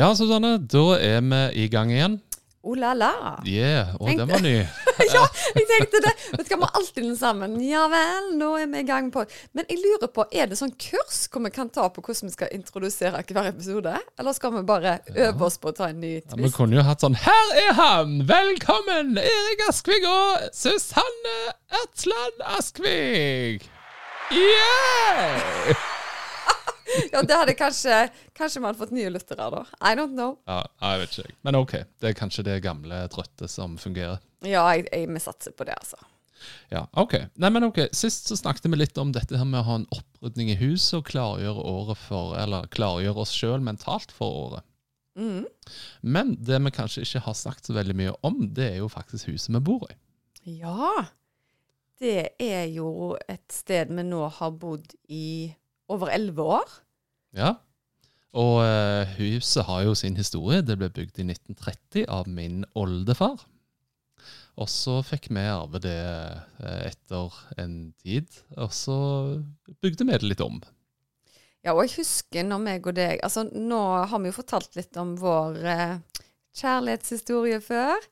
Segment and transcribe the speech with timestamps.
[0.00, 2.14] Ja, Susanne, da er vi i gang igjen.
[2.64, 3.10] Oh la la.
[3.44, 4.54] Yeah, og den var ny.
[5.14, 6.14] ja, jeg tenkte det.
[6.38, 7.58] Vi skal alltid den sammen.
[7.60, 10.72] Ja vel, nå er vi i gang på Men jeg lurer på, er det sånn
[10.80, 13.98] kurs hvor vi kan ta på hvordan vi skal introdusere hver episode?
[14.16, 16.32] Eller skal vi bare øve oss på å ta en ny twist?
[16.32, 18.16] Ja, vi kunne jo hatt sånn Her er han!
[18.32, 21.38] Velkommen, Erik Askvig og Susanne
[21.84, 23.68] Ertsland Askvig!
[24.32, 25.89] Yeah!
[27.12, 27.96] Ja, det hadde kanskje
[28.36, 29.64] Kanskje man hadde fått nye lyttere, da.
[29.78, 30.38] I don't know.
[30.48, 31.36] Ja, jeg vet ikke.
[31.46, 31.76] Men OK.
[32.00, 34.22] Det er kanskje det gamle trøtte som fungerer.
[34.46, 36.00] Ja, jeg, jeg, vi satser på det, altså.
[36.72, 37.16] Ja, OK.
[37.40, 37.82] Nei, men ok.
[37.96, 41.00] Sist så snakket vi litt om dette her med å ha en opprydning i huset
[41.00, 44.66] og klargjøre året for Eller klargjøre oss sjøl mentalt for året.
[45.18, 45.44] Mm.
[46.00, 49.32] Men det vi kanskje ikke har snakket så veldig mye om, det er jo faktisk
[49.32, 49.96] huset vi bor i.
[50.62, 51.06] Ja.
[52.00, 55.52] Det er jo et sted vi nå har bodd i
[55.90, 56.74] over elleve år.
[57.36, 57.54] Ja.
[58.30, 60.62] Og uh, huset har jo sin historie.
[60.62, 63.40] Det ble bygd i 1930 av min oldefar.
[64.60, 68.26] Og så fikk vi arve det eh, etter en tid,
[68.60, 68.96] og så
[69.80, 70.58] bygde vi det litt om.
[71.64, 74.96] Ja, og jeg husker når meg og deg Altså, nå har vi jo fortalt litt
[75.00, 75.96] om vår eh,
[76.56, 78.04] kjærlighetshistorie før.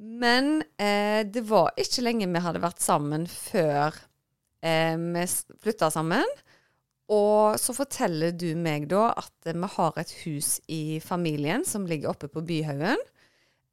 [0.00, 3.96] Men eh, det var ikke lenge vi hadde vært sammen før
[4.64, 5.26] eh, vi
[5.60, 6.28] flytta sammen.
[7.10, 12.12] Og så forteller du meg da at vi har et hus i familien som ligger
[12.12, 13.00] oppe på Byhaugen,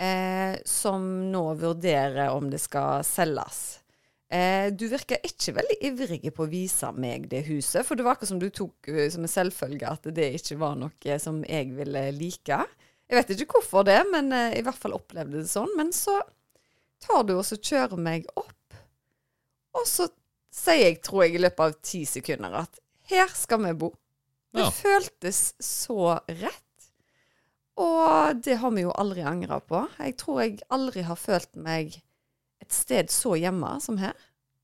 [0.01, 3.79] eh, som nå vurderer om det skal selges.
[4.27, 8.17] Eh, du virker ikke veldig ivrig på å vise meg det huset, for det var
[8.17, 11.71] akkurat som du tok eh, som en selvfølge at det ikke var noe som jeg
[11.77, 12.57] ville like.
[13.07, 15.71] Jeg vet ikke hvorfor det, men eh, i hvert fall opplevde det sånn.
[15.79, 16.17] Men så
[17.05, 18.81] tar du og så kjører meg opp,
[19.77, 20.09] og så
[20.57, 23.91] sier jeg, tror jeg, i løpet av ti sekunder at her skal vi bo.
[24.53, 24.69] Det Ja.
[24.71, 26.63] føltes så rett.
[27.77, 29.83] Og det har vi jo aldri angra på.
[29.99, 31.99] Jeg tror jeg aldri har følt meg
[32.61, 34.15] et sted så hjemme som her.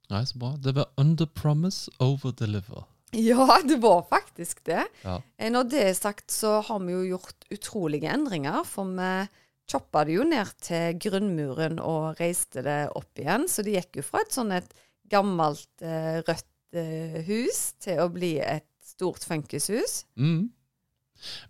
[0.10, 0.56] Nei, så bra.
[0.58, 2.86] Det var under promise, over deliver.
[3.14, 4.88] Ja, det var faktisk det.
[5.04, 5.20] Ja.
[5.38, 8.64] Eh, Når det er sagt, så har vi jo gjort utrolige endringer.
[8.66, 9.28] For vi
[9.70, 13.46] choppa det jo ned til grunnmuren og reiste det opp igjen.
[13.48, 14.74] Så det gikk jo fra et sånn et
[15.14, 20.04] gammelt eh, rødt eh, hus til å bli et stort funkishus.
[20.20, 20.52] Mm.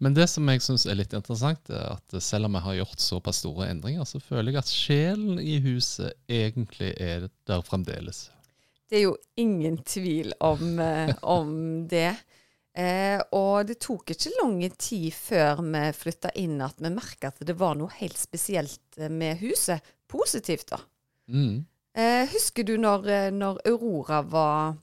[0.03, 3.01] Men det som jeg syns er litt interessant, er at selv om jeg har gjort
[3.01, 8.27] såpass store endringer, så føler jeg at sjelen i huset egentlig er der fremdeles.
[8.89, 11.53] Det er jo ingen tvil om, eh, om
[11.89, 12.11] det.
[12.73, 17.43] Eh, og det tok ikke lang tid før vi flytta inn at vi merka at
[17.45, 19.81] det var noe helt spesielt eh, med huset.
[20.09, 20.79] Positivt, da.
[21.29, 21.63] Mm.
[21.93, 24.73] Eh, husker du når, når Aurora var,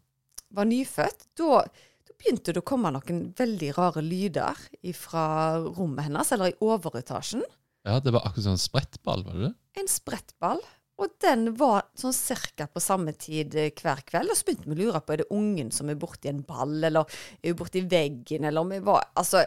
[0.56, 1.28] var nyfødt?
[1.38, 1.62] Da,
[2.08, 4.58] da begynte det å komme noen veldig rare lyder
[4.98, 5.24] fra
[5.68, 7.46] rommet hennes, eller i overetasjen.
[7.88, 9.54] Ja, det var akkurat en sprettball, var det det?
[9.80, 10.60] En sprettball.
[11.00, 14.32] Og den var sånn cirka på samme tid eh, hver kveld.
[14.32, 16.76] Og så begynte vi å lure på er det ungen som er borti en ball,
[16.76, 17.08] eller
[17.40, 19.46] er hun borti veggen, eller om vi var Altså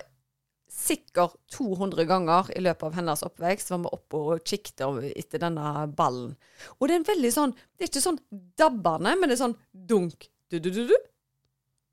[0.74, 4.82] sikkert 200 ganger i løpet av hennes oppvekst var vi oppe og kikket
[5.14, 6.34] etter denne ballen.
[6.80, 8.18] Og det er en veldig sånn Det er ikke sånn
[8.58, 10.96] dabbende, men det er sånn dunk, du-du-du-du.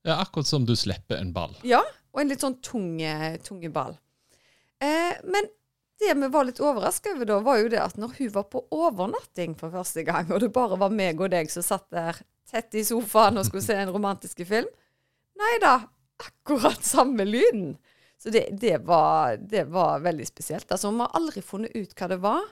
[0.06, 1.56] Ja, akkurat som du slipper en ball.
[1.66, 1.82] Ja,
[2.12, 3.96] og en litt sånn tunge, tunge ball.
[4.80, 5.48] Eh, men
[6.00, 8.62] det vi var litt overraska over da, var jo det at når hun var på
[8.72, 12.74] overnatting for første gang, og det bare var meg og deg som satt der tett
[12.74, 14.70] i sofaen og skulle se en romantisk film
[15.40, 15.76] Nei da,
[16.20, 17.70] akkurat samme lyden.
[18.20, 20.66] Så det, det, var, det var veldig spesielt.
[20.68, 22.42] Altså, Vi har aldri funnet ut hva det var.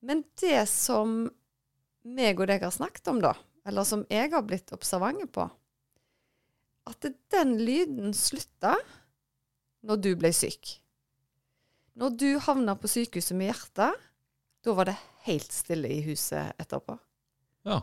[0.00, 1.26] Men det som
[2.08, 3.34] meg og deg har snakket om, da,
[3.64, 5.46] eller som jeg har blitt observant på,
[6.84, 8.74] at den lyden slutta
[9.84, 10.76] når du ble syk.
[11.94, 14.04] Når du havna på sykehuset med hjertet,
[14.64, 14.96] da var det
[15.28, 16.96] helt stille i huset etterpå.
[17.68, 17.80] Ja,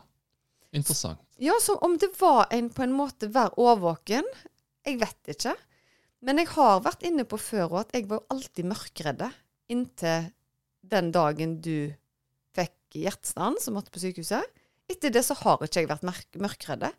[0.75, 1.21] interessant.
[1.41, 4.27] Ja, som om det var en på en måte Vær årvåken.
[4.85, 5.55] Jeg vet ikke.
[6.21, 9.31] Men jeg har vært inne på før og at jeg var alltid mørkredde
[9.73, 10.29] inntil
[10.81, 11.93] den dagen du
[12.57, 14.45] fikk hjertestans og måtte på sykehuset.
[14.91, 16.89] Etter det så har ikke jeg vært mørkredd.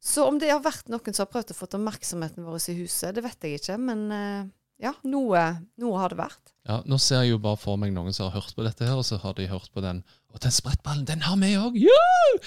[0.00, 3.14] Så om det har vært noen som har prøvd å få oppmerksomheten vår i huset,
[3.16, 3.76] det vet jeg ikke.
[3.84, 4.48] Men eh,
[4.80, 5.42] ja, noe,
[5.80, 6.54] noe har det vært.
[6.68, 8.96] Ja, Nå ser jeg jo bare for meg noen som har hørt på dette, her,
[9.00, 11.76] og så har de hørt på den Og den sprettballen, den har vi òg!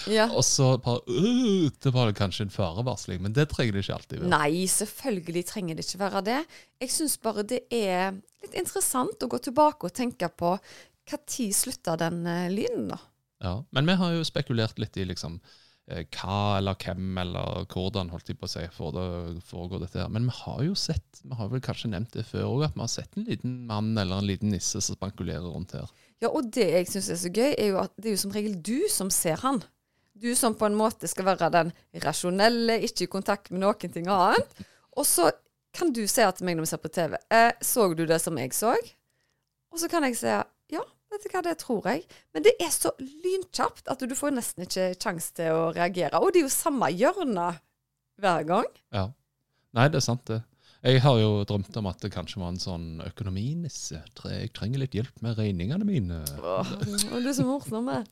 [0.10, 0.30] Ja.
[0.32, 3.98] Og så bare uh, Det var det kanskje en farevarsling, men det trenger det ikke
[4.00, 4.32] alltid være.
[4.34, 6.40] Nei, selvfølgelig trenger det ikke være det.
[6.82, 8.16] Jeg syns bare det er
[8.46, 10.56] litt interessant å gå tilbake og tenke på
[11.12, 13.02] når slutta den uh, lyden, da?
[13.44, 15.36] Ja, Men vi har jo spekulert litt i liksom
[15.92, 20.12] eh, hva eller hvem eller hvordan holdt de på å si foregår dette her.
[20.14, 22.86] Men vi har jo sett, vi har vel kanskje nevnt det før òg, at vi
[22.86, 25.92] har sett en liten mann eller en liten nisse som spankulerer rundt her.
[26.24, 28.36] Ja, og det jeg syns er så gøy, er jo at det er jo som
[28.36, 29.60] regel du som ser han.
[30.14, 31.74] Du som på en måte skal være den
[32.06, 34.64] rasjonelle, ikke i kontakt med noen ting annet.
[34.96, 35.28] Og så
[35.76, 38.38] kan du si til meg når vi ser på TV eh, Så du det som
[38.38, 38.76] jeg så?
[39.74, 40.36] Og så kan jeg si
[41.14, 42.06] vet du hva, det tror jeg.
[42.36, 46.20] Men det er så lynkjapt at du får nesten ikke sjanse til å reagere.
[46.22, 47.52] Og det er jo samme hjørne
[48.22, 48.68] hver gang.
[48.94, 49.08] Ja.
[49.74, 50.44] Nei, det er sant, det.
[50.84, 54.02] Jeg har jo drømt om at det kanskje var en sånn økonominisse.
[54.28, 56.18] Jeg trenger litt hjelp med regningene mine.
[56.44, 57.88] Åh, du er så morsom.
[57.94, 58.04] eh.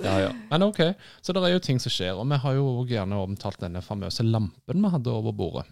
[0.00, 0.30] Ja, ja.
[0.48, 0.80] Men ok,
[1.20, 2.16] så det er jo ting som skjer.
[2.16, 5.66] Og vi har jo gjerne omtalt denne famøse lampen vi hadde over bordet.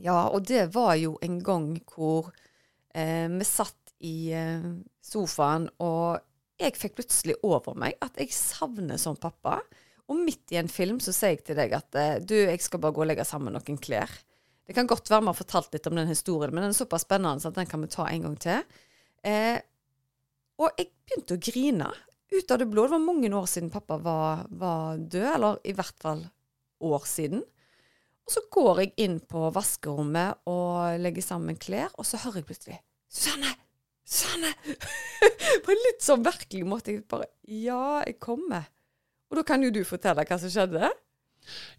[0.00, 2.32] Ja, og det var jo en gang hvor
[2.96, 4.70] eh, vi satt i eh,
[5.04, 6.20] sofaen, og
[6.60, 9.58] jeg fikk plutselig over meg at jeg savner som pappa.
[10.06, 12.82] Og midt i en film så sier jeg til deg at eh, du, jeg skal
[12.82, 14.12] bare gå og legge sammen noen klær.
[14.66, 17.06] Det kan godt være vi har fortalt litt om den historien, men den er såpass
[17.06, 18.78] spennende at den kan vi ta en gang til.
[19.26, 19.58] Eh,
[20.56, 21.90] og jeg begynte å grine
[22.32, 22.86] ut av det blå.
[22.86, 26.24] Det var mange år siden pappa var, var død, eller i hvert fall
[26.86, 27.44] år siden.
[28.26, 32.50] Og så går jeg inn på vaskerommet og legger sammen klær, og så hører jeg
[32.50, 33.54] plutselig Susanne!
[34.06, 34.52] Susanne!
[35.64, 36.94] på en litt sånn virkelig måte.
[36.94, 38.68] Jeg bare Ja, jeg kommer.
[39.30, 40.90] Og da kan jo du fortelle hva som skjedde.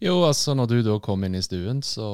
[0.00, 2.06] Jo, altså når du da kom inn i stuen, så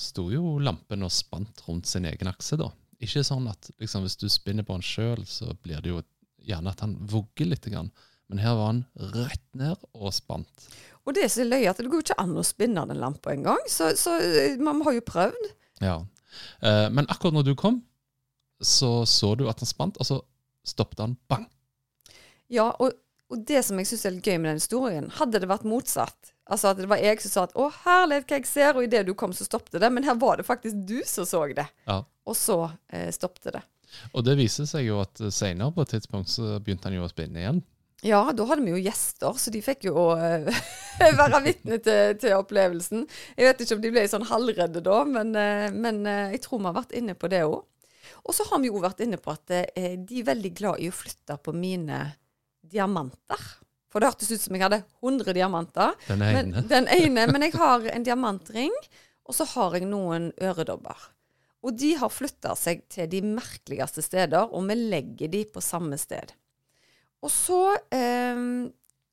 [0.00, 2.68] sto jo lampen og spant rundt sin egen akse, da.
[3.04, 6.02] Ikke sånn at liksom, hvis du spinner på den sjøl, så blir det jo
[6.48, 7.68] gjerne at han vugger litt.
[7.68, 7.92] Grann.
[8.28, 10.68] Men her var han rett ned og spant.
[11.06, 13.32] Og det er så løye at det går jo ikke an å spinne den lampa
[13.32, 15.46] engang, så, så eh, man har jo prøvd.
[15.80, 16.00] Ja.
[16.60, 17.80] Eh, men akkurat når du kom,
[18.60, 20.22] så så du at han spant, og så
[20.66, 21.46] stoppet han bang.
[22.52, 22.96] Ja, og,
[23.28, 26.34] og det som jeg syns er litt gøy med den historien, hadde det vært motsatt
[26.48, 29.04] Altså at det var jeg som sa at 'Å, herlighet, hva jeg ser', og idet
[29.06, 29.90] du kom, så stoppet det.
[29.92, 31.66] Men her var det faktisk du som så det.
[31.84, 31.98] Ja.
[32.24, 33.60] Og så eh, stoppet det.
[34.12, 37.10] Og det viser seg jo at senere på et tidspunkt så begynte han jo å
[37.12, 37.60] spinne igjen.
[38.06, 40.08] Ja, da hadde vi jo gjester, så de fikk jo å
[41.20, 43.08] være vitne til, til opplevelsen.
[43.36, 46.62] Jeg vet ikke om de ble sånn halvredde da, men, eh, men eh, jeg tror
[46.62, 47.64] vi har vært inne på det òg.
[48.24, 50.90] Og så har vi jo vært inne på at eh, de er veldig glad i
[50.90, 52.02] å flytte på mine
[52.68, 53.44] diamanter.
[53.88, 55.94] For det hørtes ut som jeg hadde 100 diamanter.
[56.08, 56.64] Den Men, ene.
[56.68, 58.74] den ene, men jeg har en diamantring,
[59.28, 61.06] og så har jeg noen øredobber.
[61.64, 65.98] Og de har flytta seg til de merkeligste steder, og vi legger de på samme
[66.00, 66.34] sted.
[67.24, 67.62] Og så
[67.94, 68.44] eh,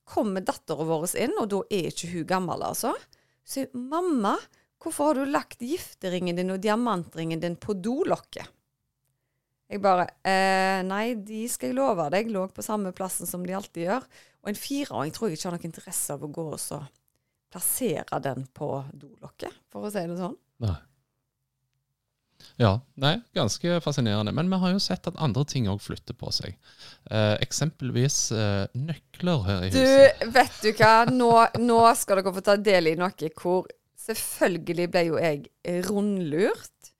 [0.06, 2.92] kommer dattera vår inn, og da er ikke hun gammel, altså.
[3.46, 4.36] Så sier 'Mamma,
[4.82, 8.52] hvorfor har du lagt gifteringen din og diamantringen din på dolokket?'
[9.70, 13.56] Jeg bare eh, 'Nei, de skal jeg love deg lå på samme plassen som de
[13.56, 14.06] alltid gjør.'
[14.44, 16.84] Og en fireåring tror jeg ikke har noen interesse av å gå og så
[17.50, 20.36] plassere den på dolokket, for å si det sånn.
[20.62, 20.76] Nei.
[22.60, 22.70] Ja,
[23.00, 24.32] nei, ganske fascinerende.
[24.32, 26.54] Men vi har jo sett at andre ting òg flytter på seg.
[27.10, 30.22] Eh, eksempelvis eh, nøkler her i Du, huset.
[30.36, 33.66] vet du hva, nå, nå skal dere få ta del i noe hvor
[34.06, 35.44] selvfølgelig ble jo jeg
[35.88, 36.92] rundlurt.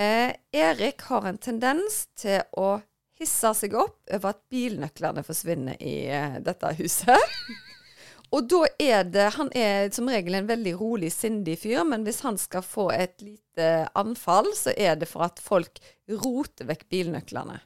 [0.00, 2.78] Eh, Erik har en tendens til å
[3.20, 7.34] hisse seg opp over at bilnøklene forsvinner i eh, dette huset.
[8.32, 12.22] Og da er det Han er som regel en veldig rolig, sindig fyr, men hvis
[12.24, 17.58] han skal få et lite anfall, så er det for at folk roter vekk bilnøklene.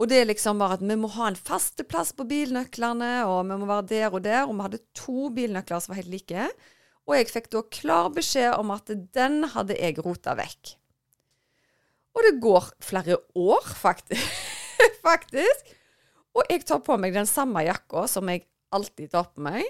[0.00, 3.44] Og det er liksom bare at vi må ha en faste plass på bilnøklene, og
[3.46, 4.42] vi må være der og der.
[4.48, 6.50] Og vi hadde to bilnøkler som var helt like.
[7.08, 10.74] Og jeg fikk da klar beskjed om at den hadde jeg rota vekk.
[12.14, 14.40] Og det går flere år, faktisk.
[15.08, 15.74] faktisk.
[16.34, 19.66] Og jeg tar på meg den samme jakka som jeg alltid tar på meg.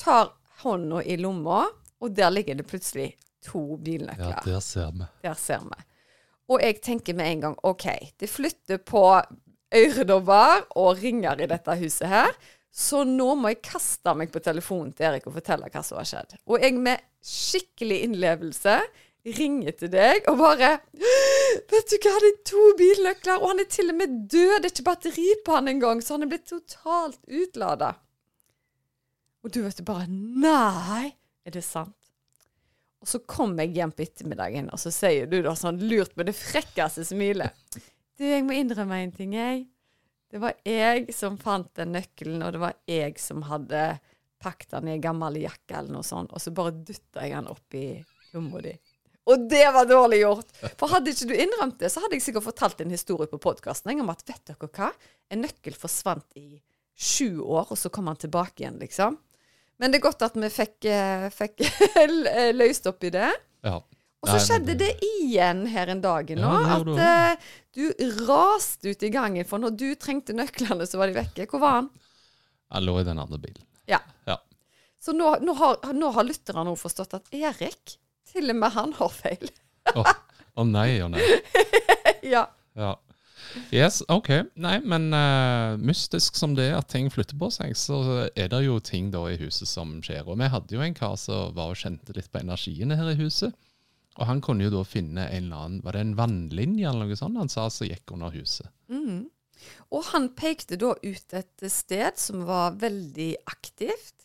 [0.00, 0.32] Tar
[0.62, 1.64] hånda i lomma,
[2.02, 5.06] og der ligger det plutselig to Ja, der ser vi.
[5.22, 5.78] Der ser vi.
[6.48, 7.86] Og jeg tenker med en gang OK,
[8.20, 9.02] det flytter på
[9.74, 12.34] øredobber og ringer i dette huset her.
[12.72, 16.08] Så nå må jeg kaste meg på telefonen til Erik og fortelle hva som har
[16.08, 16.36] skjedd.
[16.48, 18.78] Og jeg med skikkelig innlevelse
[19.26, 20.76] ringer til deg og bare
[21.70, 24.54] Vet du hva, det er to bilnøkler, og han er til og med død.
[24.62, 27.90] Det er ikke batteri på han engang, så han er blitt totalt utlada.
[29.44, 31.12] Og du vet du bare Nei,
[31.44, 31.96] Er det sant?
[33.02, 36.30] Og så kom jeg hjem på ettermiddagen, og så sier du da sånn lurt med
[36.30, 39.64] det frekkeste smilet Du, jeg må innrømme en ting, jeg.
[40.30, 43.82] Det var jeg som fant den nøkkelen, og det var jeg som hadde
[44.42, 47.50] pakket den i en gammel jakke eller noe sånt, og så bare dytta jeg den
[47.52, 47.86] opp i
[48.32, 48.72] lomma di.
[49.30, 50.50] Og det var dårlig gjort!
[50.80, 53.94] For hadde ikke du innrømt det, så hadde jeg sikkert fortalt en historie på podkasten
[54.02, 54.90] om at vet dere hva,
[55.30, 56.58] en nøkkel forsvant i
[56.98, 59.18] sju år, og så kom han tilbake igjen, liksom.
[59.80, 61.62] Men det er godt at vi fikk, eh, fikk
[62.60, 63.30] løst opp i det.
[63.66, 63.78] Ja.
[64.22, 68.92] Og så skjedde det igjen her en dag nå, Ja, at uh, eh, du raste
[68.92, 71.48] ut i gangen, for når du trengte nøklene, så var de vekke.
[71.50, 71.88] Hvor var han?
[72.72, 73.64] Han lå i den andre bilen.
[73.90, 73.98] Ja.
[74.30, 74.38] Ja.
[75.02, 77.96] Så nå, nå har, nå har lytterne forstått at Erik,
[78.32, 79.50] til og med han har feil.
[79.96, 80.04] Å
[80.60, 81.22] å nei, å nei.
[82.34, 82.44] ja.
[82.76, 82.92] Ja.
[83.72, 84.28] Yes, OK.
[84.60, 88.62] Nei, men uh, mystisk som det er at ting flytter på seg, så er det
[88.66, 90.24] jo ting da i huset som skjer.
[90.28, 93.18] Og vi hadde jo en kar som var og kjente litt på energiene her i
[93.20, 93.56] huset.
[94.20, 97.16] Og han kunne jo da finne en eller annen Var det en vannlinje eller noe
[97.16, 98.68] sånt han sa som gikk under huset?
[98.92, 99.22] Mhm.
[99.94, 104.21] Og han pekte da ut et sted som var veldig aktivt.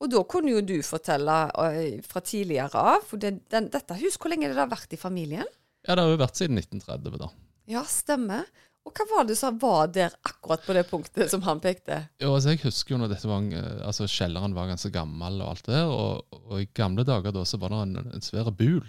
[0.00, 3.04] Og da kunne jo du fortelle eh, fra tidligere av.
[3.08, 5.48] For det, den, dette hus, hvor lenge har det vært i familien?
[5.84, 7.28] Ja, det har jo vært siden 1930, da.
[7.70, 8.48] Ja, stemmer.
[8.88, 11.98] Og hva var det som var der akkurat på det punktet som han pekte?
[12.22, 15.52] Jo, altså Jeg husker jo når dette var, eh, altså kjelleren var ganske gammel, og
[15.52, 18.48] alt det der, og, og i gamle dager da så var det en, en svær
[18.56, 18.86] bul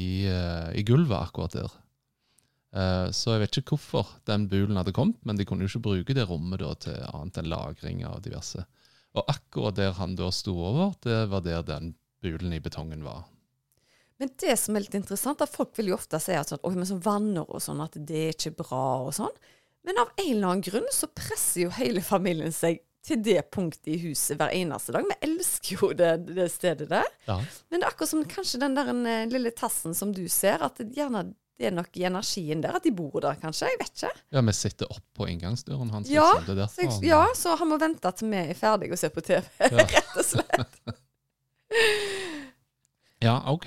[0.00, 1.80] i, eh, i gulvet akkurat der.
[3.14, 6.14] Så jeg vet ikke hvorfor den bulen hadde kommet, men de kunne jo ikke bruke
[6.16, 8.64] det rommet da til annet enn lagring av diverse.
[9.14, 11.94] Og akkurat der han da sto over, det var der den
[12.24, 13.28] bulen i betongen var.
[14.18, 16.74] Men det som er litt interessant, at folk vil jo ofte si at sånn, «Oi,
[16.78, 19.34] men sånn vanner og sånn, at det er ikke bra og sånn.
[19.84, 23.90] Men av en eller annen grunn så presser jo hele familien seg til det punktet
[23.92, 25.04] i huset hver eneste dag.
[25.10, 27.08] Vi elsker jo det, det stedet der.
[27.28, 27.36] Ja.
[27.68, 30.80] Men det er akkurat som kanskje den der eh, lille tassen som du ser, at
[30.80, 31.26] det gjerne
[31.58, 33.68] det er nok i energien der, at de bor der, kanskje.
[33.70, 34.10] Jeg vet ikke.
[34.34, 36.08] ja, vi sitter opp på inngangsdøren hans.
[36.10, 36.66] Ja, liksom.
[36.74, 39.44] Så jeg, ja, så han må vente til vi er ferdige og ser på TV,
[39.70, 39.84] Ja.
[39.86, 40.78] rett og slett.
[43.24, 43.66] Ja, ok.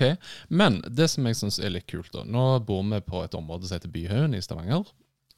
[0.54, 3.66] Men det som jeg syns er litt kult, da Nå bor vi på et område
[3.66, 4.84] som heter Byhaugen i Stavanger.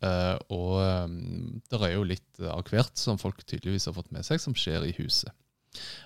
[0.04, 0.74] eh, og
[1.08, 4.52] um, det er jo litt av hvert som folk tydeligvis har fått med seg, som
[4.56, 5.32] skjer i huset.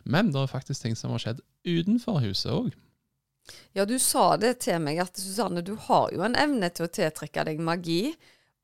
[0.04, 2.70] Men det er faktisk ting som har skjedd utenfor huset òg.
[3.76, 6.92] Ja, du sa det til meg at Susanne, du har jo en evne til å
[6.92, 8.14] tiltrekke deg magi.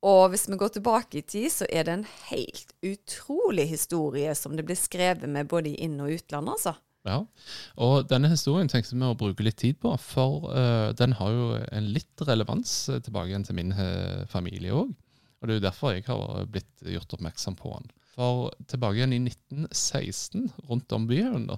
[0.06, 4.54] Og hvis vi går tilbake i tid, så er det en helt utrolig historie som
[4.56, 6.72] det blir skrevet med både i inn- og utland, altså.
[7.08, 7.20] Ja.
[7.80, 11.46] Og denne historien tenkte vi å bruke litt tid på, for uh, den har jo
[11.60, 14.92] en litt relevans tilbake igjen til min eh, familie òg.
[15.40, 17.92] Og det er jo derfor jeg har blitt gjort oppmerksom på den.
[18.12, 21.56] For tilbake igjen i 1916, rundt om byen, da,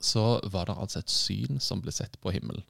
[0.00, 2.64] så var det altså et syn som ble sett på himmelen.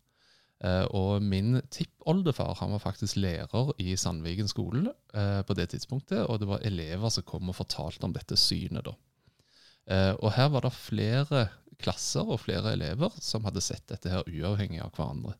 [0.65, 6.25] Eh, og min tippoldefar han var faktisk lærer i Sandviken skole eh, på det tidspunktet,
[6.27, 8.89] og det var elever som kom og fortalte om dette synet.
[8.89, 8.97] da.
[9.89, 11.47] Eh, og her var det flere
[11.79, 15.37] klasser og flere elever som hadde sett dette her uavhengig av hverandre.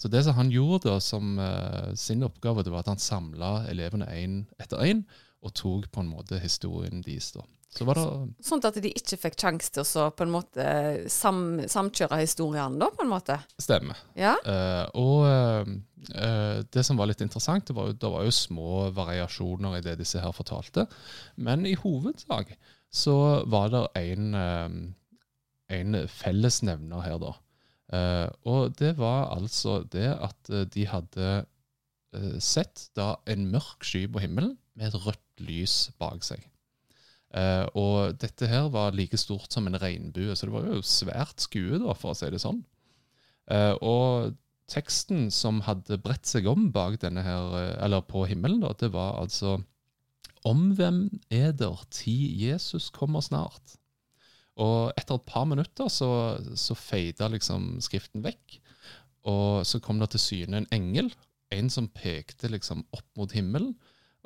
[0.00, 3.66] Så det som han gjorde da som uh, sin oppgave, det var at han samla
[3.68, 5.02] elevene én etter én,
[5.44, 7.32] og tok på en måte historien deres.
[7.36, 7.44] da.
[7.70, 8.04] Så var det
[8.42, 10.64] Sånn at de ikke fikk sjanse til å så på en måte
[11.12, 13.36] sam, samkjøre historiene, da, på en måte.
[13.62, 13.94] stemme.
[14.18, 14.34] Ja.
[14.42, 15.70] Eh, og eh,
[16.18, 19.84] eh, det som var litt interessant, det var, jo, det var jo små variasjoner i
[19.86, 20.88] det disse her fortalte.
[21.38, 22.56] Men i hovedsak
[22.90, 27.36] så var det en, eh, en fellesnevner her, da.
[27.94, 31.30] Eh, og det var altså det at eh, de hadde
[32.14, 36.49] eh, sett da en mørk sky på himmelen med et rødt lys bak seg.
[37.30, 41.44] Eh, og dette her var like stort som en regnbue, så det var jo svært
[41.44, 42.62] skue, da, for å si det sånn.
[43.50, 44.34] Eh, og
[44.70, 48.92] teksten som hadde bredt seg om bak denne her, eh, eller på himmelen, da, det
[48.94, 49.60] var altså
[50.48, 53.74] Om hvem eder, ti Jesus kommer snart.
[54.56, 58.56] Og etter et par minutter så, så feida liksom skriften vekk.
[59.28, 61.10] Og så kom det til syne en engel,
[61.52, 63.74] en som pekte liksom opp mot himmelen,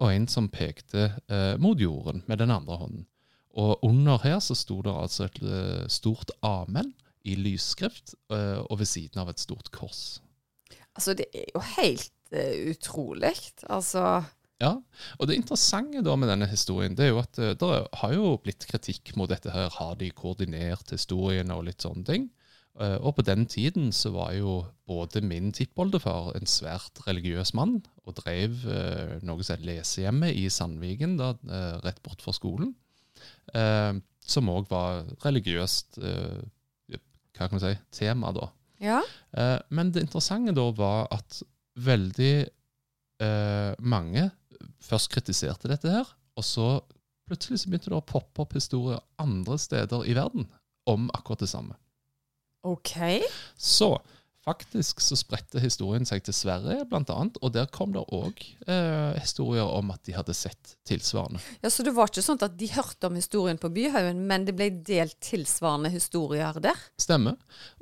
[0.03, 3.07] og en som pekte eh, mot jorden med den andre hånden.
[3.55, 6.93] Og under her så sto det altså et eh, stort amen
[7.25, 10.19] i lysskrift, eh, og ved siden av et stort kors.
[10.95, 13.35] Altså, det er jo helt uh, utrolig.
[13.71, 14.23] Altså
[14.63, 14.77] Ja,
[15.19, 17.71] og det interessante da med denne historien, det er jo at eh, det
[18.01, 19.73] har jo blitt kritikk mot dette her.
[19.79, 22.29] Har de koordinert historiene og litt sånne ting?
[22.81, 27.83] Eh, Og på den tiden så var jo både min tippoldefar en svært religiøs mann,
[28.05, 32.75] og drev eh, noe som het lesehjemmet i Sandviken, da, eh, rett bort fra skolen.
[33.55, 36.43] Eh, som òg var religiøst eh,
[37.35, 38.49] hva kan man si, tema, da.
[38.83, 39.01] Ja.
[39.37, 41.43] Eh, men det interessante da var at
[41.77, 42.35] veldig
[43.81, 44.25] mange
[44.83, 46.67] først kritiserte dette her, og så
[47.31, 50.45] plutselig så begynte det å poppe opp historier andre steder i verden
[50.91, 51.77] om akkurat det samme.
[52.65, 52.97] OK.
[53.57, 53.95] Så
[54.45, 59.15] faktisk så spredte historien seg til Sverige, blant annet, og der kom det òg eh,
[59.17, 61.41] historier om at de hadde sett tilsvarende.
[61.63, 64.57] Ja, Så det var ikke sånn at de hørte om historien på Byhaugen, men det
[64.59, 66.85] ble delt tilsvarende historier der?
[67.01, 67.39] Stemmer.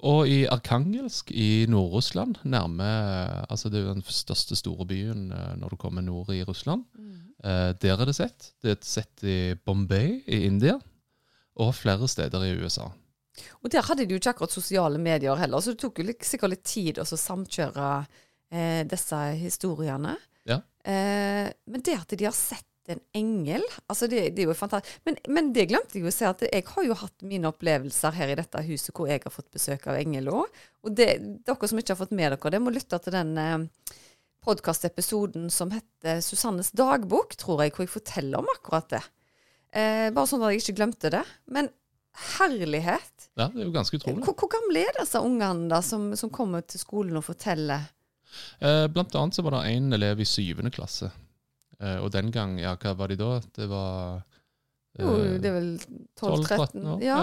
[0.06, 2.90] Og i Arkangelsk i Nord-Russland, nærme
[3.50, 6.86] Altså det er jo den største store byen eh, når du kommer nord i Russland.
[7.42, 8.52] Eh, der er det sett.
[8.62, 10.78] Det er sett i Bombay i India,
[11.58, 12.86] og flere steder i USA.
[13.62, 16.26] Og der hadde de jo ikke akkurat sosiale medier heller, så det tok jo litt,
[16.26, 17.88] sikkert litt tid å samkjøre
[18.52, 20.18] eh, disse historiene.
[20.48, 20.60] Ja.
[20.84, 25.00] Eh, men det at de har sett en engel, altså det, det er jo fantastisk.
[25.06, 28.16] Men, men det glemte jeg jo å si, at jeg har jo hatt mine opplevelser
[28.16, 30.62] her i dette huset hvor jeg har fått besøk av engel òg.
[30.82, 31.12] Og det,
[31.46, 33.94] dere som ikke har fått med dere det, må lytte til den eh,
[34.42, 39.04] podkastepisoden som heter Susannes dagbok, tror jeg, hvor jeg forteller om akkurat det.
[39.72, 41.22] Eh, bare sånn at jeg ikke glemte det.
[41.54, 41.70] Men
[42.36, 43.28] herlighet!
[43.38, 44.24] Ja, det er jo ganske utrolig.
[44.26, 47.88] Hvor, hvor gamle er disse ungene da, som, som kommer til skolen og forteller?
[48.60, 51.10] Eh, blant annet så var det en elev i syvende klasse.
[51.80, 53.38] Eh, og den gang, ja, hva var de da?
[53.56, 54.20] Det var
[55.00, 55.72] Jo, eh, det er vel
[56.20, 57.00] 12-13 år.
[57.04, 57.22] Ja.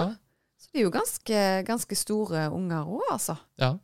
[0.60, 3.38] Så de er jo ganske, ganske store unger òg, altså.
[3.60, 3.76] ja.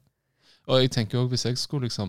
[0.66, 2.08] Og jeg tenker også, hvis jeg skulle liksom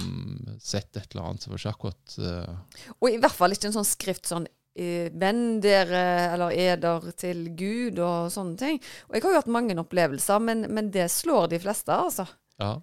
[0.58, 2.94] sett et eller annet, så var det ikke akkurat uh...
[2.98, 6.04] Og i hvert fall ikke en sånn skrift sånn Venn dere,
[6.34, 8.82] eller eder til Gud, og sånne ting.
[9.10, 12.28] Og jeg har jo hatt mange opplevelser, men, men det slår de fleste, altså.
[12.62, 12.76] Ja.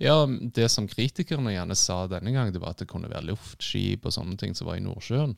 [0.00, 4.08] ja, det som kritikerne gjerne sa denne gang, det var at det kunne være luftskip
[4.08, 5.36] og sånne ting som var i Nordsjøen.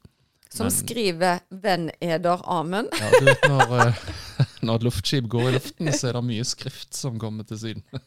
[0.52, 2.88] Som Men- skriver 'Venn eder, amen'.
[2.92, 3.94] Ja, du vet når, eh,
[4.68, 7.82] når et luftskip går i luften, så er det mye skrift som kommer til syne.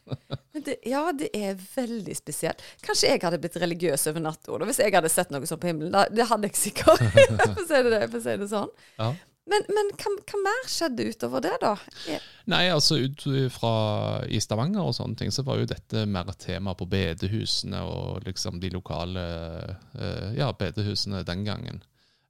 [0.85, 2.61] Ja, det er veldig spesielt.
[2.81, 5.91] Kanskje jeg hadde blitt religiøs over natta hvis jeg hadde sett noe sånt på himmelen.
[5.93, 7.01] Da, det hadde jeg sikkert,
[7.43, 8.71] for å si det, for å si det sånn.
[8.97, 9.09] Ja.
[9.45, 11.75] Men, men hva, hva mer skjedde utover det, da?
[12.49, 13.73] Nei, altså ut fra
[14.25, 18.57] i Stavanger og sånne ting, så var jo dette mer tema på bedehusene og liksom
[18.63, 19.25] de lokale
[19.99, 21.83] eh, ja, bedehusene den gangen.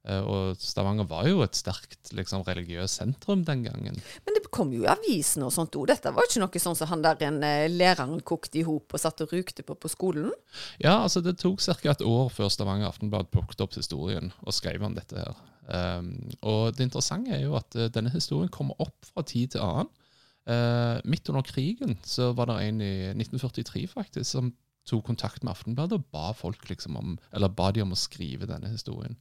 [0.06, 3.98] Eh, og Stavanger var jo et sterkt liksom, religiøst sentrum den gangen.
[4.26, 5.88] Men det kom jo i avisen og sånt òg.
[5.90, 9.02] Dette var ikke noe sånn som han der en, eh, læreren kokte i hop og
[9.02, 10.30] satt og rukte på på skolen.
[10.78, 11.90] Ja, altså Det tok ca.
[11.90, 15.16] et år før Stavanger Aftenblad plukket opp historien og skrev om dette.
[15.16, 15.34] her.
[15.66, 19.60] Um, og det interessante er jo at uh, denne historien kommer opp fra tid til
[19.60, 19.90] annen.
[20.46, 24.52] Uh, midt under krigen så var det en i 1943 faktisk som
[24.86, 28.46] tok kontakt med Aftenbladet og ba folk liksom om, eller ba de om å skrive
[28.46, 29.16] denne historien.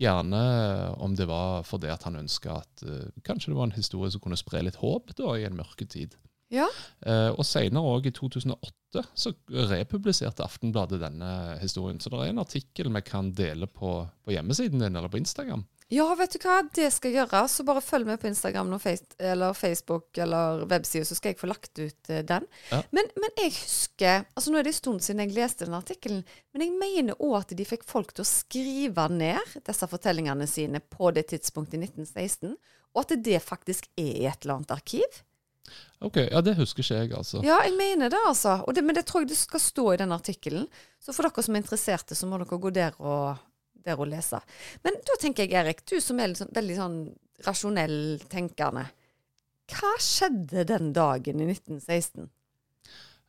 [0.00, 3.76] Gjerne eh, om det var fordi at han ønska at uh, kanskje det var en
[3.76, 6.16] historie som kunne spre litt håp da i en mørketid.
[6.50, 6.66] Ja.
[7.04, 9.34] Uh, og senere òg, i 2008, så
[9.70, 12.00] republiserte Aftenbladet denne historien.
[12.00, 13.92] Så det er en artikkel vi kan dele på,
[14.24, 15.66] på hjemmesiden din eller på Instagram.
[15.90, 17.40] Ja, vet du hva, det skal jeg gjøre.
[17.50, 18.76] Så bare følg med på Instagram
[19.18, 22.46] eller Facebook eller websida, så skal jeg få lagt ut eh, den.
[22.70, 22.78] Ja.
[22.94, 26.20] Men, men jeg husker altså Nå er det en stund siden jeg leste den artikkelen,
[26.54, 30.82] men jeg mener òg at de fikk folk til å skrive ned disse fortellingene sine
[30.82, 32.54] på det tidspunktet i 1916,
[32.94, 35.20] og at det faktisk er i et eller annet arkiv.
[36.00, 37.42] Ok, Ja, det husker ikke jeg, altså.
[37.44, 38.60] Ja, jeg mener det, altså.
[38.74, 40.66] Det, men det tror jeg det skal stå i den artikkelen.
[41.02, 43.42] Så for dere som er interesserte, så må dere gå der og,
[43.84, 44.40] der og lese.
[44.84, 46.98] Men da tenker jeg, Erik, du som er litt sånn, veldig sånn
[47.46, 48.00] rasjonell
[48.32, 48.86] tenkende.
[49.70, 52.28] Hva skjedde den dagen i 1916?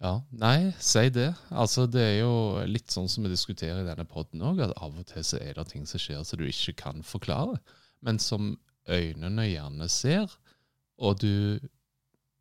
[0.02, 1.30] Ja, Nei, si det.
[1.54, 2.34] Altså, Det er jo
[2.66, 5.54] litt sånn som vi diskuterer i denne poden òg, at av og til så er
[5.54, 7.60] det ting som skjer som du ikke kan forklare,
[8.02, 8.56] men som
[8.90, 10.34] øynene gjerne ser,
[10.98, 11.62] og du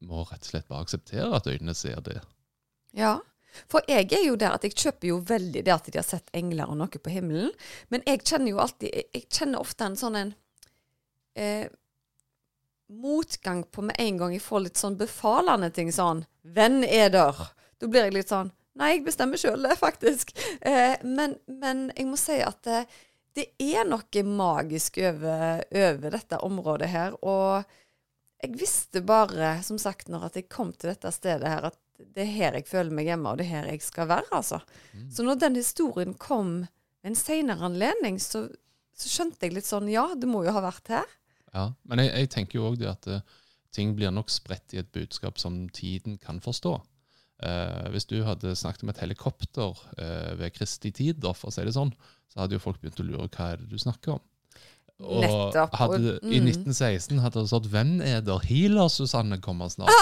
[0.01, 2.17] må rett og slett bare akseptere at øynene ser det.
[2.97, 3.19] Ja.
[3.71, 6.31] For jeg er jo der at jeg kjøper jo veldig det at de har sett
[6.37, 7.51] engler og noe på himmelen.
[7.89, 10.33] Men jeg kjenner jo alltid Jeg, kjenner ofte en sånn en
[11.39, 11.67] eh,
[12.91, 17.53] motgang på med en gang jeg får litt sånn befalende ting sånn 'Venn er der'.
[17.79, 20.31] Da blir jeg litt sånn Nei, jeg bestemmer sjøl det, faktisk.
[20.63, 22.85] Eh, men, men jeg må si at det,
[23.37, 27.17] det er noe magisk over, over dette området her.
[27.21, 27.67] Og
[28.41, 31.79] jeg visste bare, som sagt, når jeg kom til dette stedet her, at
[32.15, 34.61] det er her jeg føler meg hjemme, og det er her jeg skal være, altså.
[35.13, 36.61] Så når den historien kom
[37.01, 38.47] ved en seinere anledning, så,
[38.97, 41.17] så skjønte jeg litt sånn Ja, det må jo ha vært her.
[41.55, 43.25] Ja, Men jeg, jeg tenker jo òg det at eh,
[43.75, 46.77] ting blir nok spredt i et budskap som tiden kan forstå.
[47.47, 51.55] Eh, hvis du hadde snakket om et helikopter eh, ved Kristi tid, da, for å
[51.55, 51.93] si det sånn,
[52.31, 54.25] så hadde jo folk begynt å lure hva er det du snakker om.
[55.01, 56.49] Og Nettopp, hadde, i mm.
[56.51, 58.43] 1916 hadde det stått 'Hvem er der?
[58.45, 59.97] Healer Susanne kommer snart'.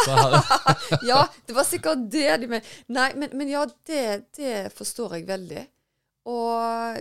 [1.10, 2.66] Ja, det var sikkert det de mente.
[2.88, 5.64] Nei, men, men ja, det, det forstår jeg veldig.
[6.28, 6.98] Og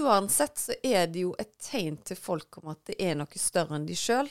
[0.00, 3.78] uansett så er det jo et tegn til folk om at det er noe større
[3.78, 4.28] enn de sjøl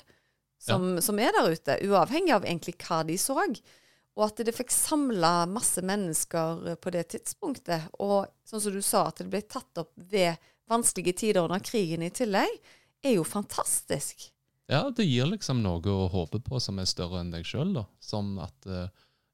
[0.60, 3.40] som, som er der ute, uavhengig av egentlig hva de så.
[3.40, 7.88] Og at det fikk samla masse mennesker på det tidspunktet.
[8.04, 10.36] Og sånn som du sa, at det ble tatt opp ved
[10.70, 12.60] vanskelige tider under krigen i tillegg,
[13.04, 14.30] er jo fantastisk.
[14.68, 17.78] ja, det gir liksom noe å håpe på som er større enn deg sjøl.
[18.00, 18.90] Som at eh,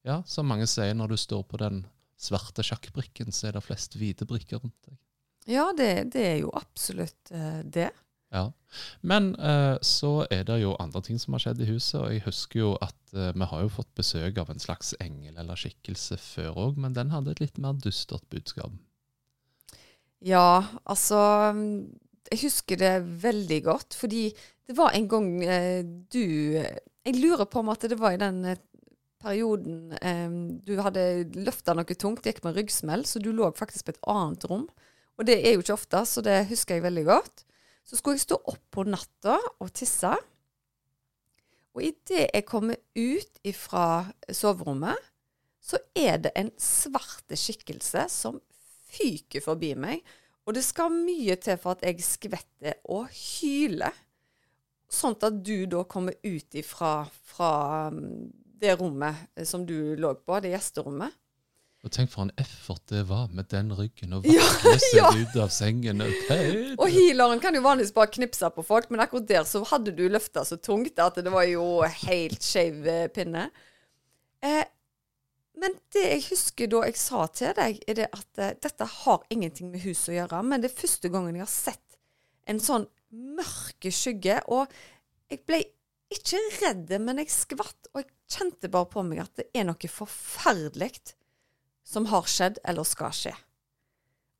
[0.05, 1.85] Ja, som mange sier, når du står på den
[2.21, 4.97] svarte sjakkbrikken, så er det flest hvite brikker rundt deg.
[5.49, 7.89] Ja, det, det er jo absolutt eh, det.
[8.33, 8.51] Ja.
[9.01, 12.23] Men eh, så er det jo andre ting som har skjedd i huset, og jeg
[12.25, 16.17] husker jo at eh, vi har jo fått besøk av en slags engel eller skikkelse
[16.21, 18.73] før òg, men den hadde et litt mer dystert budskap.
[20.25, 21.19] Ja, altså
[22.31, 24.29] Jeg husker det veldig godt, fordi
[24.65, 26.23] det var en gang eh, du
[26.57, 28.61] Jeg lurer på om at det var i den eh,
[29.21, 30.33] perioden eh,
[30.65, 31.05] du hadde
[31.37, 34.65] løfta noe tungt, gikk med ryggsmell, så du lå faktisk på et annet rom.
[35.15, 37.45] Og det er jo ikke ofte, så det husker jeg veldig godt.
[37.85, 40.11] Så skulle jeg stå opp på natta og tisse.
[41.75, 44.97] Og idet jeg kommer ut ifra soverommet,
[45.65, 48.37] så er det en svart skikkelse som
[48.95, 50.03] fyker forbi meg.
[50.45, 53.95] Og det skal mye til for at jeg skvetter og hyler.
[54.91, 57.51] Sånn at du da kommer ut ifra fra
[57.89, 58.29] um,
[58.61, 61.15] det rommet som du lå på, det gjesterommet.
[61.85, 65.09] Og tenk for en effort det var med den ryggen, å Ja, vakle seg ja.
[65.13, 66.01] ut av sengen.
[66.01, 66.55] Okay.
[66.79, 70.07] Og healeren kan jo vanligvis bare knipse på folk, men akkurat der så hadde du
[70.09, 73.49] løfta så tungt at det var jo helt skeiv eh, pinne.
[74.41, 74.63] Eh,
[75.61, 79.23] men det jeg husker da jeg sa til deg, er det at uh, dette har
[79.33, 81.99] ingenting med huset å gjøre, men det er første gangen jeg har sett
[82.51, 84.71] en sånn mørke skygge, og
[85.31, 85.61] jeg ble
[86.13, 89.89] ikke redd, men jeg skvatt, og jeg kjente bare på meg at det er noe
[89.91, 90.91] forferdelig
[91.85, 93.33] som har skjedd eller skal skje.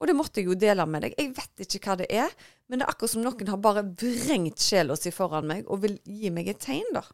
[0.01, 1.13] Og det måtte jeg jo dele med deg.
[1.17, 2.33] Jeg vet ikke hva det er,
[2.67, 5.95] men det er akkurat som noen har bare vrengt sjela si foran meg og vil
[6.03, 7.05] gi meg et tegn, da.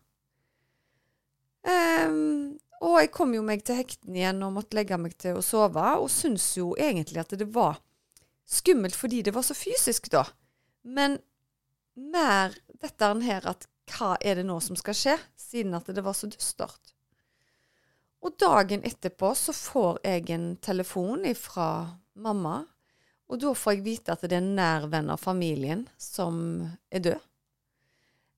[1.70, 5.46] Ehm, og jeg kom jo meg til hekten igjen og måtte legge meg til å
[5.46, 7.78] sove, og syns jo egentlig at det var
[8.50, 10.26] skummelt fordi det var så fysisk, da.
[10.82, 11.20] Men
[11.94, 16.17] mer dette her at hva er det nå som skal skje, siden at det var
[16.17, 16.96] så dystert.
[18.22, 21.67] Og dagen etterpå så får jeg en telefon fra
[22.13, 22.62] mamma,
[23.32, 27.06] og da får jeg vite at det er en nær venn av familien som er
[27.06, 27.28] død.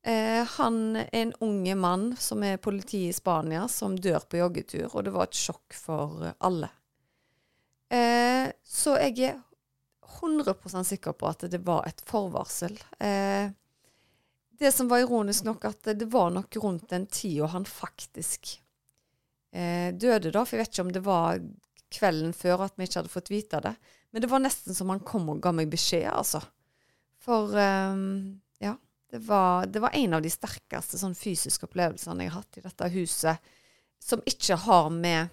[0.04, 4.90] Eh, han er en unge mann som er politi i Spania, som dør på joggetur,
[4.92, 6.70] og det var et sjokk for alle.
[7.88, 9.42] Eh, så jeg er
[10.20, 12.76] 100% sikker på at det var et forvarsel.
[13.00, 13.48] Eh,
[14.60, 18.58] det som var ironisk nok, at det var nok rundt den tida han faktisk
[19.52, 20.44] eh, døde, da.
[20.44, 21.42] For jeg vet ikke om det var
[21.94, 23.76] kvelden før at vi ikke hadde fått vite det.
[24.12, 26.44] Men det var nesten som han kom og ga meg beskjed, altså.
[27.24, 28.04] For eh,
[28.64, 28.76] ja,
[29.14, 32.64] det var, det var en av de sterkeste sånn fysiske opplevelsene jeg har hatt i
[32.64, 33.52] dette huset,
[34.02, 35.30] som ikke har med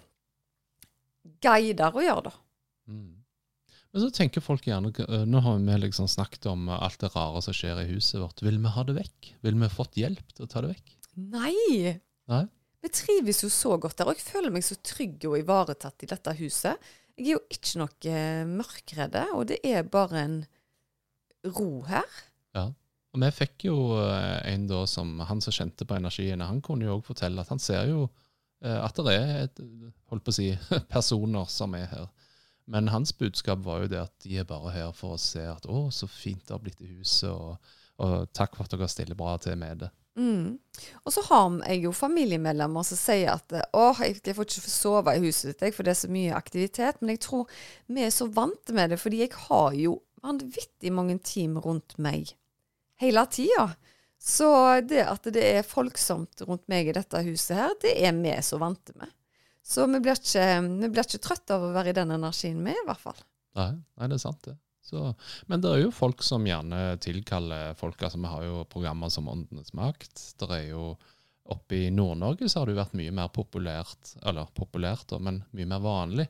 [1.41, 2.33] guider å gjøre, da.
[2.91, 3.15] Mm.
[3.91, 7.41] Men så tenker folk gjerne øh, Nå har vi liksom snakket om alt det rare
[7.43, 8.43] som skjer i huset vårt.
[8.45, 9.31] Vil vi ha det vekk?
[9.47, 10.93] Vil vi fått hjelp til å ta det vekk?
[11.33, 11.95] Nei!
[12.29, 12.45] Nei?
[12.85, 16.11] Vi trives jo så godt der, og jeg føler meg så trygg og ivaretatt i
[16.13, 16.93] dette huset.
[17.17, 20.37] Jeg er jo ikke noe eh, mørkredde, og det er bare en
[21.49, 22.21] ro her.
[22.53, 22.69] Ja.
[23.11, 26.87] Og vi fikk jo øh, en da som Han som kjente på energiene, han kunne
[26.87, 29.63] jo òg fortelle at han ser jo øh, at det er et,
[30.11, 30.51] holdt på å si,
[30.95, 32.07] personer som er her.
[32.71, 35.65] Men hans budskap var jo det at de er bare her for å se at
[35.67, 37.57] 'å, så fint det har blitt i huset', og,
[37.99, 39.91] og 'takk for at dere stiller bra til med det'.
[40.15, 40.59] Mm.
[41.05, 45.23] Og så har jeg jo familiemedlemmer som sier at åh, jeg, får ikke sove i
[45.23, 46.99] huset ditt, for det er så mye aktivitet.
[47.01, 47.47] Men jeg tror
[47.87, 52.35] vi er så vant med det, fordi jeg har jo vanvittig mange team rundt meg
[53.01, 53.67] hele tida.
[54.21, 54.47] Så
[54.85, 58.59] det at det er folksomt rundt meg i dette huset her, det er vi så
[58.61, 59.09] vante med.
[59.65, 60.45] Så vi blir ikke,
[60.81, 63.17] vi blir ikke trøtte av å være i den energien med, i hvert fall.
[63.57, 64.57] Nei, nei, det er sant, det.
[64.85, 65.05] Så,
[65.47, 68.01] men det er jo folk som gjerne tilkaller folk.
[68.01, 70.23] altså Vi har jo programmer som Åndenes makt.
[70.41, 70.93] Det er jo
[71.51, 75.67] Oppe i Nord-Norge så har det jo vært mye mer populært, eller populært, men mye
[75.67, 76.27] mer vanlig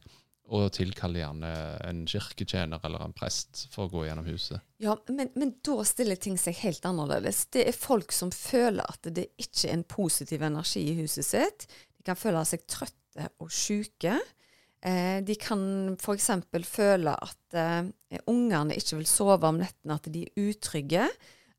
[0.52, 1.52] å tilkalle gjerne
[1.88, 4.60] en kirketjener eller en prest for å gå gjennom huset.
[4.84, 7.46] Ja, men, men da stiller ting seg helt annerledes.
[7.54, 11.68] Det er folk som føler at det ikke er en positiv energi i huset sitt.
[11.98, 14.20] De kan føle seg trøtte og syke.
[14.82, 15.62] Eh, de kan
[15.94, 16.30] f.eks.
[16.66, 17.92] føle at eh,
[18.32, 21.08] ungene ikke vil sove om nettene, at de er utrygge.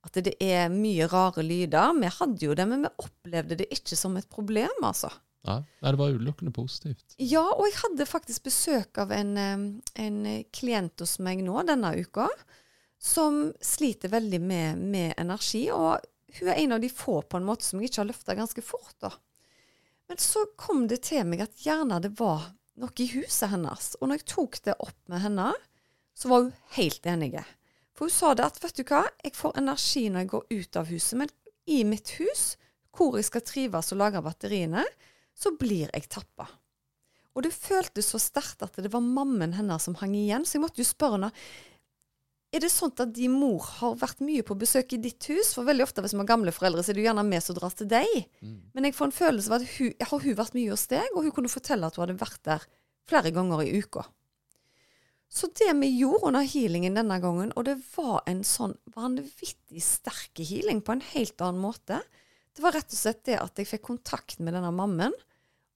[0.03, 1.95] At det er mye rare lyder.
[2.01, 5.13] Vi hadde jo det, men vi opplevde det ikke som et problem, altså.
[5.43, 7.17] Nei, det var utelukkende positivt.
[7.19, 9.35] Ja, og jeg hadde faktisk besøk av en,
[9.99, 10.19] en
[10.55, 12.29] klient hos meg nå denne uka,
[13.03, 15.65] som sliter veldig med, med energi.
[15.75, 15.99] Og
[16.39, 18.63] hun er en av de få på en måte som jeg ikke har løfta ganske
[18.63, 18.95] fort.
[19.03, 19.11] da.
[20.07, 23.93] Men så kom det til meg at gjerne det var noe i huset hennes.
[23.99, 25.51] Og når jeg tok det opp med henne,
[26.15, 27.35] så var hun helt enig.
[27.97, 30.79] For hun sa det at vet du hva, jeg får energi når jeg går ut
[30.79, 31.33] av huset, men
[31.67, 32.53] i mitt hus,
[32.93, 34.85] hvor jeg skal trives og lage batteriene,
[35.35, 36.49] så blir jeg tappa.
[37.33, 40.67] Og det føltes så sterkt at det var mammen hennes som hang igjen, så jeg
[40.67, 41.33] måtte jo spørre henne
[42.53, 45.55] er det sånn at din mor har vært mye på besøk i ditt hus?
[45.57, 47.57] For veldig ofte hvis man har gamle foreldre, så er det jo gjerne vi som
[47.57, 48.11] drar til deg.
[48.45, 48.59] Mm.
[48.77, 51.25] Men jeg får en følelse av at hun, har hun vært mye hos deg, og
[51.25, 52.67] hun kunne fortelle at hun hadde vært der
[53.09, 54.05] flere ganger i uka.
[55.33, 60.45] Så det vi gjorde under healingen denne gangen, og det var en sånn vanvittig sterk
[60.45, 62.03] healing på en helt annen måte,
[62.57, 65.15] det var rett og slett det at jeg fikk kontakt med denne mammen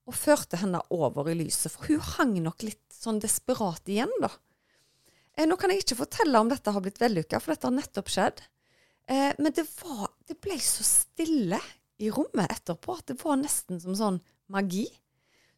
[0.07, 1.73] og førte henne over i lyset.
[1.73, 4.31] For hun hang nok litt sånn desperat igjen, da.
[5.37, 8.13] Eh, nå kan jeg ikke fortelle om dette har blitt vellykka, for dette har nettopp
[8.13, 8.45] skjedd.
[9.11, 11.59] Eh, men det, var, det ble så stille
[12.03, 14.87] i rommet etterpå at det var nesten som sånn magi.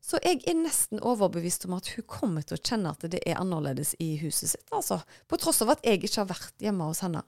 [0.04, 3.40] Så jeg er nesten overbevist om at hun kommer til å kjenne at det er
[3.40, 4.68] annerledes i huset sitt.
[4.72, 5.00] altså.
[5.28, 7.24] På tross av at jeg ikke har vært hjemme hos henne.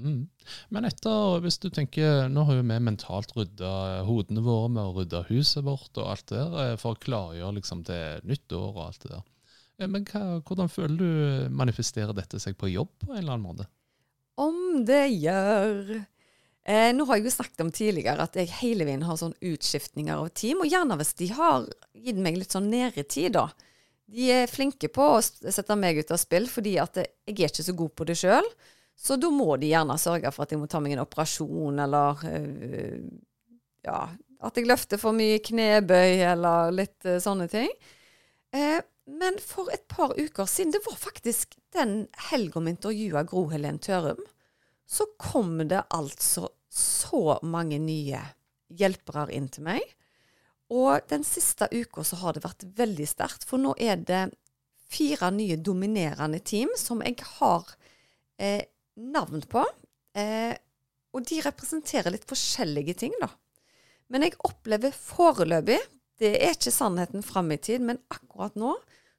[0.00, 0.20] Mm.
[0.74, 3.72] Men etter, hvis du tenker, nå har jo vi mentalt rydda
[4.08, 7.84] hodene våre med å rydde huset vårt og alt der, eh, for å klargjøre liksom
[7.88, 9.26] til nyttår og alt det der.
[9.80, 13.46] Eh, men hva, hvordan føler du manifesterer dette seg på jobb på en eller annen
[13.48, 13.68] måte?
[14.40, 15.98] Om det gjør.
[16.64, 20.16] Eh, nå har jeg jo snakket om tidligere at jeg hele veien har sånn utskiftninger
[20.16, 23.48] av team, og gjerne hvis de har gitt meg litt sånn nedetid, da.
[24.10, 27.64] De er flinke på å sette meg ut av spill fordi at jeg er ikke
[27.64, 28.46] så god på det sjøl.
[29.00, 32.20] Så da må de gjerne sørge for at jeg må ta meg en operasjon, eller
[32.28, 32.98] øh,
[33.86, 34.00] ja,
[34.44, 37.70] at jeg løfter for mye knebøy, eller litt øh, sånne ting.
[38.52, 43.46] Eh, men for et par uker siden, det var faktisk den helga vi intervjua Gro
[43.50, 44.20] Helen Tørum,
[44.86, 48.20] så kom det altså så mange nye
[48.70, 49.82] hjelpere inn til meg.
[50.70, 54.28] Og den siste uka så har det vært veldig sterkt, for nå er det
[54.90, 57.66] fire nye dominerende team som jeg har
[58.38, 58.66] eh,
[59.00, 59.64] navn på.
[60.16, 60.52] Eh,
[61.10, 63.30] og de representerer litt forskjellige ting, da.
[64.10, 65.78] Men jeg opplever foreløpig,
[66.20, 68.74] det er ikke sannheten fram i tid, men akkurat nå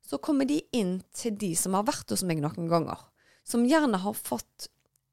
[0.06, 3.00] så kommer de inn til de som har vært hos meg noen ganger.
[3.48, 4.68] Som gjerne har fått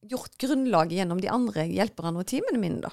[0.09, 2.92] gjort grunnlaget gjennom de andre hjelperne og teamene mine, da.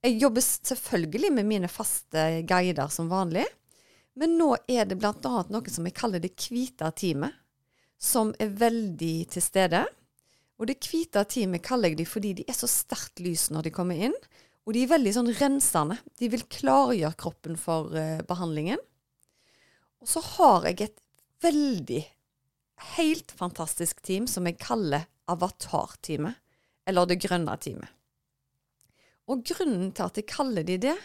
[0.00, 3.44] Jeg jobber selvfølgelig med mine faste guider som vanlig,
[4.16, 5.42] men nå er det bl.a.
[5.52, 7.36] noe som jeg kaller det hvite teamet,
[8.00, 9.84] som er veldig til stede.
[10.60, 13.74] Og det hvite teamet kaller jeg de fordi de er så sterkt lys når de
[13.74, 14.16] kommer inn,
[14.68, 15.96] og de er veldig sånn rensende.
[16.20, 18.80] De vil klargjøre kroppen for uh, behandlingen.
[20.04, 21.00] Og så har jeg et
[21.40, 22.02] veldig,
[22.94, 26.36] helt fantastisk team som jeg kaller Avatar-teamet.
[26.88, 27.88] Eller Det grønne teamet.
[29.30, 30.96] Og grunnen til at jeg kaller de det,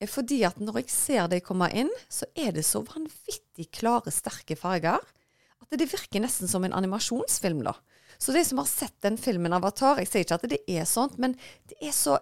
[0.00, 4.12] er fordi at når jeg ser de komme inn, så er det så vanvittig klare,
[4.12, 5.00] sterke farger
[5.66, 7.74] at det virker nesten som en animasjonsfilm, da.
[8.18, 11.18] Så de som har sett den filmen Avatar Jeg sier ikke at det er sånt,
[11.22, 11.36] men
[11.70, 12.18] det er så,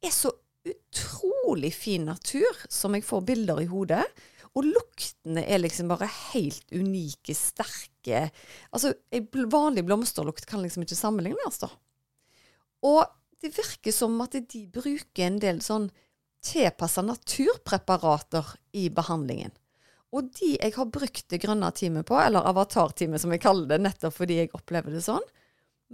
[0.00, 0.32] det er så
[0.70, 4.04] utrolig fin natur som jeg får bilder i hodet.
[4.58, 8.26] Og luktene er liksom bare helt unike, sterke
[8.72, 11.68] Altså, ei vanlig blomsterlukt kan liksom ikke sammenlignes, da.
[12.88, 13.04] Og
[13.40, 15.90] det virker som at de bruker en del sånn
[16.44, 19.52] tilpassa naturpreparater i behandlingen.
[20.16, 23.80] Og de jeg har brukt det grønne teamet på, eller avatar-teamet som jeg kaller det,
[23.84, 25.26] nettopp fordi jeg opplever det sånn,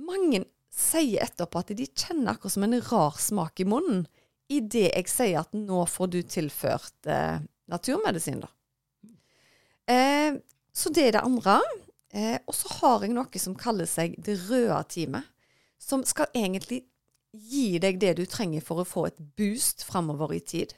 [0.06, 4.04] mange sier etterpå at de kjenner akkurat som en rar smak i munnen
[4.52, 7.40] idet jeg sier at nå får du tilført eh,
[7.72, 8.50] naturmedisin, da.
[9.90, 10.38] Eh,
[10.76, 11.60] så det er det andre.
[12.12, 15.32] Eh, og så har jeg noe som kaller seg det røde teamet.
[15.82, 16.84] Som skal egentlig
[17.36, 20.72] gi deg det du trenger for å få et boost framover i tid.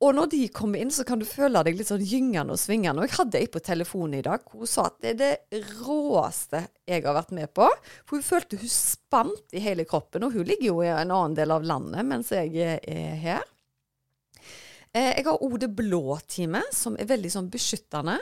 [0.00, 3.02] Og når de kommer inn, så kan du føle deg litt sånn gyngende og svingende.
[3.02, 5.60] Og jeg hadde ei på telefonen i dag hvor hun sa at det er det
[5.82, 7.66] råeste jeg har vært med på.
[8.08, 11.36] For hun følte hun spant i hele kroppen, og hun ligger jo i en annen
[11.36, 13.44] del av landet mens jeg er her.
[14.90, 18.16] Eh, jeg har òg det blå teamet, som er veldig sånn beskyttende.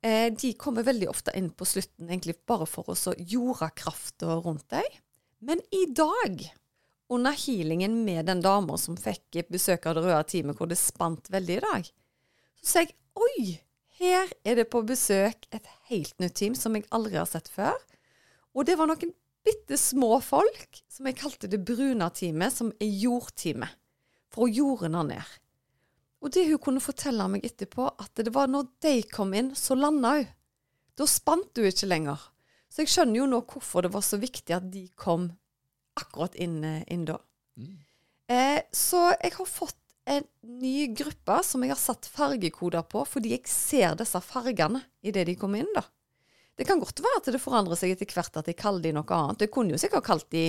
[0.00, 4.68] Eh, de kommer veldig ofte inn på slutten egentlig bare for å jorde krafta rundt
[4.72, 5.00] deg.
[5.44, 6.40] Men i dag,
[7.12, 11.30] under healingen med den dama som fikk besøk av det røde teamet, hvor det spant
[11.30, 11.90] veldig i dag,
[12.60, 13.60] så sa jeg oi,
[14.00, 17.76] her er det på besøk et helt nytt team som jeg aldri har sett før.
[18.56, 19.14] Og det var noen
[19.46, 23.72] bitte små folk som jeg kalte det brune teamet, som er jordteamet.
[24.34, 25.36] For å jorde ned.
[26.20, 29.76] Og det hun kunne fortelle meg etterpå, at det var når de kom inn, så
[29.78, 30.32] landa hun.
[30.96, 32.20] Da spant hun ikke lenger.
[32.68, 35.30] Så jeg skjønner jo nå hvorfor det var så viktig at de kom
[36.00, 37.18] akkurat inn, eh, inn da.
[37.56, 37.74] Mm.
[38.28, 40.24] Eh, så jeg har fått en
[40.60, 45.36] ny gruppe som jeg har satt fargekoder på, fordi jeg ser disse fargene idet de
[45.38, 45.72] kommer inn.
[45.74, 45.82] da.
[46.56, 49.16] Det kan godt være at det forandrer seg etter hvert at jeg kaller de noe
[49.18, 49.44] annet.
[49.44, 50.46] Jeg kunne jo sikkert kalt de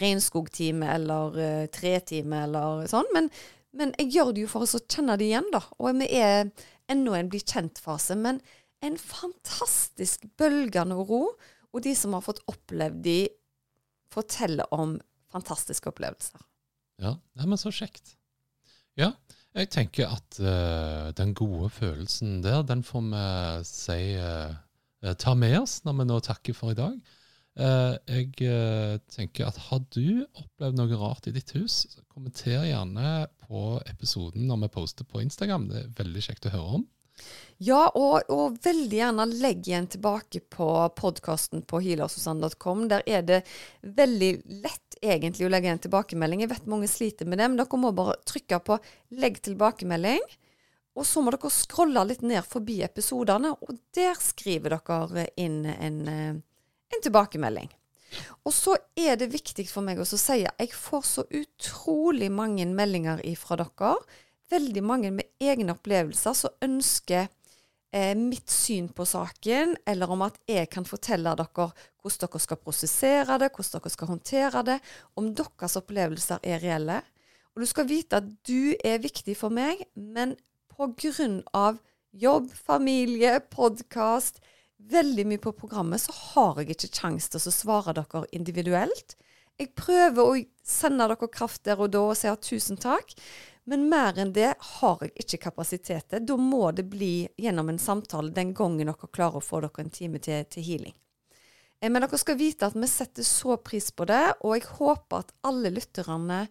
[0.00, 3.28] regnskogtime eller uh, tretime eller sånn, men,
[3.76, 5.60] men, jeg gjør det jo for å kjenne de igjen, da.
[5.82, 6.52] Og vi er
[6.90, 8.16] ennå en bli kjent-fase.
[8.16, 8.40] Men
[8.86, 11.26] en fantastisk bølgende ro.
[11.70, 13.18] Og de som har fått opplevd de,
[14.10, 14.98] forteller om
[15.30, 16.42] fantastiske opplevelser.
[17.00, 18.16] Ja, det men så kjekt.
[18.98, 19.12] Ja,
[19.56, 23.22] jeg tenker at uh, den gode følelsen der, den får vi
[23.66, 26.98] si uh, ta med oss når vi nå takker for i dag.
[27.60, 33.80] Uh, jeg tenker at Har du opplevd noe rart i ditt hus, kommenter gjerne på
[33.90, 35.68] episoden når vi poster på Instagram.
[35.70, 36.86] Det er veldig kjekt å høre om.
[37.60, 42.86] Ja, og, og veldig gjerne legg igjen tilbake på podkasten på healersusanne.com.
[42.88, 43.40] Der er det
[43.84, 44.30] veldig
[44.62, 46.44] lett egentlig å legge igjen tilbakemelding.
[46.46, 48.78] Jeg vet mange sliter med det, men dere må bare trykke på
[49.20, 50.24] 'legg tilbakemelding'.
[50.96, 56.00] Og så må dere scrolle litt ned forbi episodene, og der skriver dere inn en,
[56.08, 56.40] eh,
[56.96, 57.68] en tilbakemelding.
[58.44, 62.66] Og så er det viktig for meg å si at jeg får så utrolig mange
[62.66, 63.94] meldinger fra dere.
[64.50, 67.28] Veldig mange med egne opplevelser som ønsker
[67.94, 72.60] eh, mitt syn på saken, eller om at jeg kan fortelle dere hvordan dere skal
[72.64, 74.78] prosessere det, hvordan dere skal håndtere det,
[75.20, 77.00] om deres opplevelser er reelle.
[77.54, 80.36] Og du skal vite at du er viktig for meg, men
[81.52, 81.78] av
[82.10, 84.40] jobb, familie, podkast,
[84.90, 89.16] veldig mye på programmet, så har jeg ikke kjangs til å svare dere individuelt.
[89.60, 93.12] Jeg prøver å sende dere kraft der og da og si tusen takk,
[93.70, 96.24] men mer enn det har jeg ikke kapasitet til.
[96.26, 99.92] Da må det bli gjennom en samtale den gangen dere klarer å få dere en
[99.94, 100.96] time til, til healing.
[101.78, 105.22] Eh, men dere skal vite at vi setter så pris på det, og jeg håper
[105.22, 106.42] at alle lytterne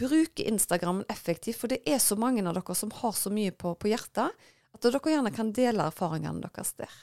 [0.00, 3.74] bruker Instagram effektivt, for det er så mange av dere som har så mye på,
[3.76, 4.32] på hjertet,
[4.72, 7.00] at dere gjerne kan dele erfaringene deres der.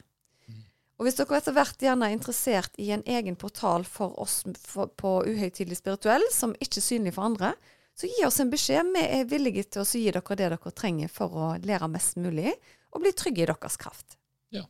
[0.99, 4.89] Og Hvis dere etter hvert gjerne er interessert i en egen portal for oss for,
[4.89, 7.53] på Uhøytidelig spirituell, som ikke er synlig for andre,
[7.99, 8.93] så gi oss en beskjed.
[8.95, 12.53] Vi er villige til å gi dere det dere trenger for å lære mest mulig,
[12.95, 14.15] og bli trygge i deres kraft.
[14.55, 14.63] Ja,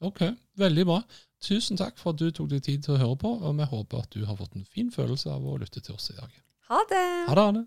[0.00, 0.22] ok.
[0.62, 1.02] Veldig bra.
[1.42, 4.04] Tusen takk for at du tok deg tid til å høre på, og vi håper
[4.04, 6.30] at du har fått en fin følelse av å lytte til oss i dag.
[6.70, 7.06] Ha det.
[7.30, 7.66] Ha det, Anne.